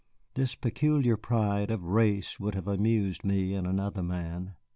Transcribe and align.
This 0.33 0.55
peculiar 0.55 1.15
pride 1.15 1.69
of 1.69 1.83
race 1.83 2.39
would 2.39 2.55
have 2.55 2.67
amused 2.67 3.23
me 3.23 3.53
in 3.53 3.67
another 3.67 4.01
man. 4.01 4.55